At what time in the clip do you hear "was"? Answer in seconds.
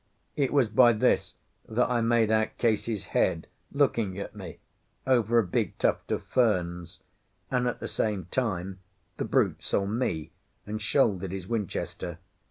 0.51-0.67